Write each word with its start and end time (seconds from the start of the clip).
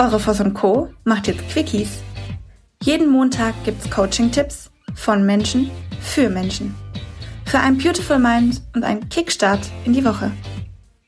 Eure 0.00 0.18
Voss 0.18 0.40
und 0.40 0.54
Co. 0.54 0.88
macht 1.04 1.26
jetzt 1.26 1.46
Quickies. 1.50 1.98
Jeden 2.82 3.10
Montag 3.10 3.54
gibt's 3.64 3.90
Coaching-Tipps 3.90 4.70
von 4.94 5.26
Menschen 5.26 5.70
für 6.00 6.30
Menschen. 6.30 6.74
Für 7.44 7.58
ein 7.58 7.76
Beautiful 7.76 8.18
Mind 8.18 8.62
und 8.74 8.82
einen 8.82 9.06
Kickstart 9.10 9.60
in 9.84 9.92
die 9.92 10.02
Woche. 10.02 10.32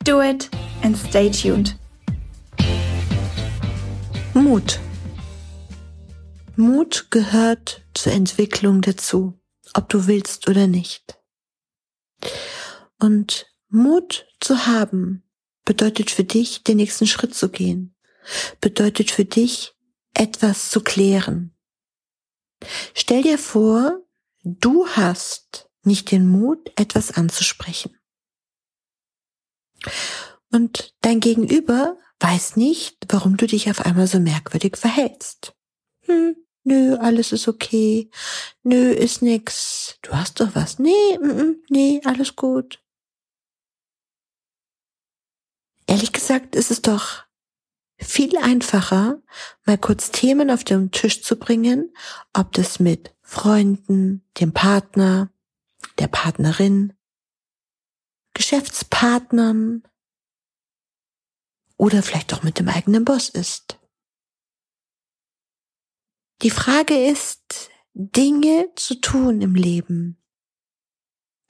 Do 0.04 0.20
it 0.20 0.50
and 0.82 0.94
stay 0.94 1.30
tuned. 1.30 1.74
Mut. 4.34 4.78
Mut 6.56 7.06
gehört 7.08 7.86
zur 7.94 8.12
Entwicklung 8.12 8.82
dazu, 8.82 9.40
ob 9.72 9.88
du 9.88 10.06
willst 10.06 10.50
oder 10.50 10.66
nicht. 10.66 11.18
Und 13.00 13.46
Mut 13.70 14.26
zu 14.38 14.66
haben 14.66 15.22
bedeutet 15.64 16.10
für 16.10 16.24
dich, 16.24 16.62
den 16.62 16.76
nächsten 16.76 17.06
Schritt 17.06 17.34
zu 17.34 17.48
gehen, 17.48 17.91
bedeutet 18.60 19.10
für 19.10 19.24
dich, 19.24 19.74
etwas 20.14 20.70
zu 20.70 20.80
klären. 20.82 21.54
Stell 22.94 23.22
dir 23.22 23.38
vor, 23.38 24.00
du 24.42 24.86
hast 24.88 25.68
nicht 25.84 26.10
den 26.10 26.28
Mut, 26.28 26.70
etwas 26.76 27.12
anzusprechen. 27.12 27.98
Und 30.50 30.94
dein 31.00 31.20
Gegenüber 31.20 31.98
weiß 32.20 32.56
nicht, 32.56 32.98
warum 33.08 33.36
du 33.36 33.46
dich 33.46 33.68
auf 33.68 33.80
einmal 33.80 34.06
so 34.06 34.20
merkwürdig 34.20 34.76
verhältst. 34.76 35.54
Hm, 36.02 36.36
nö, 36.62 36.96
alles 36.98 37.32
ist 37.32 37.48
okay. 37.48 38.10
Nö, 38.62 38.92
ist 38.92 39.22
nix. 39.22 39.98
Du 40.02 40.12
hast 40.12 40.40
doch 40.40 40.54
was. 40.54 40.78
Nee, 40.78 41.18
mm, 41.18 41.26
mm, 41.26 41.56
nee, 41.68 42.00
alles 42.04 42.36
gut. 42.36 42.80
Ehrlich 45.86 46.12
gesagt 46.12 46.54
ist 46.54 46.70
es 46.70 46.80
doch 46.80 47.24
viel 48.02 48.36
einfacher, 48.36 49.22
mal 49.64 49.78
kurz 49.78 50.10
Themen 50.10 50.50
auf 50.50 50.64
den 50.64 50.90
Tisch 50.90 51.22
zu 51.22 51.36
bringen, 51.36 51.94
ob 52.32 52.52
das 52.52 52.80
mit 52.80 53.14
Freunden, 53.22 54.24
dem 54.38 54.52
Partner, 54.52 55.32
der 55.98 56.08
Partnerin, 56.08 56.92
Geschäftspartnern 58.34 59.82
oder 61.76 62.02
vielleicht 62.02 62.32
auch 62.34 62.42
mit 62.42 62.58
dem 62.58 62.68
eigenen 62.68 63.04
Boss 63.04 63.28
ist. 63.28 63.78
Die 66.42 66.50
Frage 66.50 67.06
ist, 67.06 67.70
Dinge 67.94 68.68
zu 68.74 69.00
tun 69.00 69.42
im 69.42 69.54
Leben, 69.54 70.22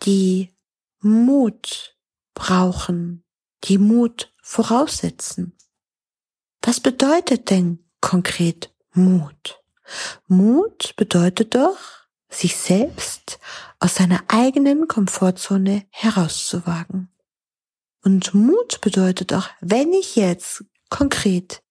die 0.02 0.54
Mut 1.00 1.96
brauchen, 2.34 3.24
die 3.64 3.78
Mut 3.78 4.34
voraussetzen. 4.42 5.56
Was 6.72 6.80
bedeutet 6.80 7.50
denn 7.50 7.84
konkret 8.00 8.72
Mut? 8.94 9.62
Mut 10.26 10.94
bedeutet 10.96 11.54
doch, 11.54 11.76
sich 12.30 12.56
selbst 12.56 13.38
aus 13.78 13.96
seiner 13.96 14.24
eigenen 14.28 14.88
Komfortzone 14.88 15.84
herauszuwagen. 15.90 17.10
Und 18.02 18.32
Mut 18.32 18.80
bedeutet 18.80 19.34
auch, 19.34 19.50
wenn 19.60 19.92
ich 19.92 20.16
jetzt 20.16 20.64
konkret 20.88 21.62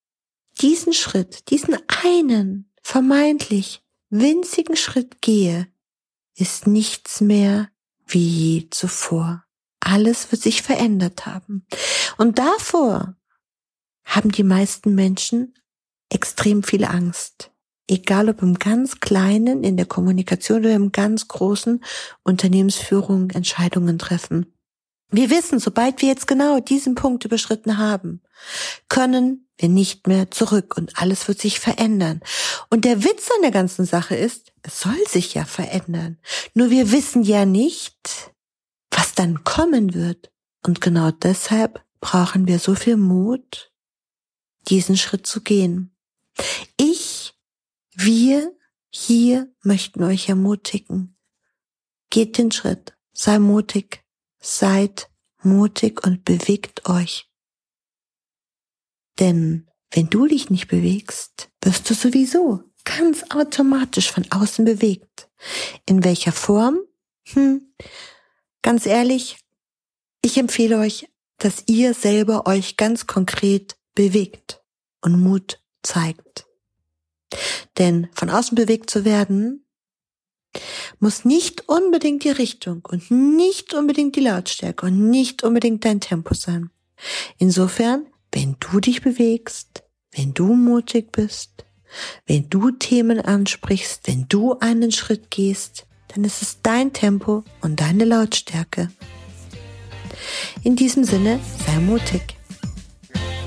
diesen 0.61 0.93
Schritt, 0.93 1.49
diesen 1.49 1.75
einen 2.03 2.71
vermeintlich 2.83 3.81
winzigen 4.11 4.77
Schritt 4.77 5.19
gehe, 5.23 5.67
ist 6.35 6.67
nichts 6.67 7.21
mehr 7.21 7.69
wie 8.05 8.27
je 8.27 8.69
zuvor. 8.69 9.45
Alles 9.79 10.31
wird 10.31 10.43
sich 10.43 10.61
verändert 10.61 11.25
haben. 11.25 11.65
Und 12.17 12.37
davor 12.37 13.15
haben 14.11 14.31
die 14.31 14.43
meisten 14.43 14.93
Menschen 14.93 15.55
extrem 16.09 16.63
viel 16.63 16.83
Angst. 16.83 17.51
Egal 17.87 18.29
ob 18.29 18.41
im 18.41 18.59
ganz 18.59 18.99
kleinen, 18.99 19.63
in 19.63 19.77
der 19.77 19.85
Kommunikation 19.85 20.59
oder 20.59 20.75
im 20.75 20.91
ganz 20.91 21.27
großen 21.27 21.83
Unternehmensführung 22.23 23.31
Entscheidungen 23.31 23.97
treffen. 23.97 24.53
Wir 25.09 25.29
wissen, 25.29 25.59
sobald 25.59 26.01
wir 26.01 26.09
jetzt 26.09 26.27
genau 26.27 26.59
diesen 26.59 26.95
Punkt 26.95 27.25
überschritten 27.25 27.77
haben, 27.77 28.21
können 28.87 29.47
wir 29.57 29.69
nicht 29.69 30.07
mehr 30.07 30.31
zurück 30.31 30.75
und 30.77 30.97
alles 30.97 31.27
wird 31.27 31.39
sich 31.39 31.59
verändern. 31.59 32.21
Und 32.69 32.85
der 32.85 33.03
Witz 33.03 33.29
an 33.35 33.41
der 33.41 33.51
ganzen 33.51 33.85
Sache 33.85 34.15
ist, 34.15 34.53
es 34.63 34.79
soll 34.79 34.97
sich 35.07 35.33
ja 35.33 35.45
verändern. 35.45 36.17
Nur 36.53 36.69
wir 36.69 36.91
wissen 36.91 37.23
ja 37.23 37.45
nicht, 37.45 38.31
was 38.89 39.13
dann 39.13 39.43
kommen 39.43 39.93
wird. 39.93 40.31
Und 40.65 40.81
genau 40.81 41.11
deshalb 41.11 41.83
brauchen 41.99 42.47
wir 42.47 42.59
so 42.59 42.75
viel 42.75 42.97
Mut, 42.97 43.70
diesen 44.67 44.97
Schritt 44.97 45.25
zu 45.27 45.41
gehen. 45.41 45.95
Ich, 46.77 47.33
wir 47.93 48.55
hier 48.89 49.53
möchten 49.63 50.03
euch 50.03 50.29
ermutigen. 50.29 51.17
Geht 52.09 52.37
den 52.37 52.51
Schritt, 52.51 52.93
sei 53.13 53.39
mutig, 53.39 54.03
seid 54.39 55.09
mutig 55.41 56.05
und 56.05 56.25
bewegt 56.25 56.89
euch. 56.89 57.29
Denn 59.19 59.69
wenn 59.91 60.09
du 60.09 60.27
dich 60.27 60.49
nicht 60.49 60.67
bewegst, 60.67 61.49
wirst 61.61 61.89
du 61.89 61.93
sowieso 61.93 62.63
ganz 62.83 63.23
automatisch 63.29 64.11
von 64.11 64.25
außen 64.31 64.65
bewegt. 64.65 65.29
In 65.85 66.03
welcher 66.03 66.31
Form? 66.31 66.79
Hm, 67.33 67.73
ganz 68.61 68.85
ehrlich, 68.85 69.37
ich 70.21 70.37
empfehle 70.37 70.79
euch, 70.79 71.09
dass 71.37 71.63
ihr 71.67 71.93
selber 71.93 72.47
euch 72.47 72.77
ganz 72.77 73.07
konkret 73.07 73.75
bewegt 73.95 74.61
und 75.01 75.19
Mut 75.19 75.59
zeigt. 75.83 76.45
Denn 77.77 78.09
von 78.13 78.29
außen 78.29 78.55
bewegt 78.55 78.89
zu 78.89 79.05
werden, 79.05 79.65
muss 80.99 81.25
nicht 81.25 81.67
unbedingt 81.69 82.23
die 82.23 82.29
Richtung 82.29 82.85
und 82.89 83.09
nicht 83.09 83.73
unbedingt 83.73 84.15
die 84.15 84.21
Lautstärke 84.21 84.85
und 84.85 85.09
nicht 85.09 85.43
unbedingt 85.43 85.85
dein 85.85 86.01
Tempo 86.01 86.33
sein. 86.33 86.69
Insofern, 87.37 88.05
wenn 88.31 88.57
du 88.59 88.79
dich 88.79 89.01
bewegst, 89.01 89.83
wenn 90.11 90.33
du 90.33 90.53
mutig 90.53 91.11
bist, 91.11 91.65
wenn 92.25 92.49
du 92.49 92.71
Themen 92.71 93.19
ansprichst, 93.19 94.07
wenn 94.07 94.27
du 94.27 94.57
einen 94.59 94.91
Schritt 94.91 95.31
gehst, 95.31 95.87
dann 96.09 96.23
ist 96.23 96.41
es 96.41 96.61
dein 96.61 96.93
Tempo 96.93 97.43
und 97.61 97.79
deine 97.79 98.05
Lautstärke. 98.05 98.91
In 100.63 100.75
diesem 100.75 101.03
Sinne, 101.03 101.39
sei 101.65 101.79
mutig. 101.79 102.40